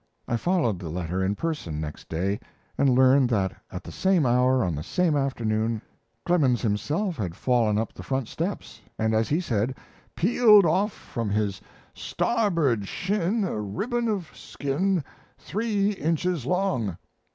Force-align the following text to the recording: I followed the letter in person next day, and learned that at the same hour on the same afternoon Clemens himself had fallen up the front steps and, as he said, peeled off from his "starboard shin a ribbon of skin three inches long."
I 0.27 0.35
followed 0.35 0.79
the 0.79 0.89
letter 0.89 1.23
in 1.23 1.35
person 1.35 1.79
next 1.79 2.09
day, 2.09 2.39
and 2.75 2.89
learned 2.95 3.29
that 3.29 3.55
at 3.71 3.83
the 3.83 3.91
same 3.91 4.25
hour 4.25 4.63
on 4.63 4.73
the 4.73 4.81
same 4.81 5.15
afternoon 5.15 5.79
Clemens 6.25 6.63
himself 6.63 7.17
had 7.17 7.35
fallen 7.35 7.77
up 7.77 7.93
the 7.93 8.01
front 8.01 8.27
steps 8.27 8.81
and, 8.97 9.13
as 9.13 9.29
he 9.29 9.39
said, 9.39 9.77
peeled 10.15 10.65
off 10.65 10.91
from 10.91 11.29
his 11.29 11.61
"starboard 11.93 12.87
shin 12.87 13.43
a 13.43 13.59
ribbon 13.61 14.07
of 14.07 14.31
skin 14.33 15.03
three 15.37 15.91
inches 15.91 16.47
long." 16.47 16.97